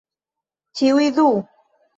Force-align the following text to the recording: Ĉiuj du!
Ĉiuj 0.79 1.05
du! 1.19 1.29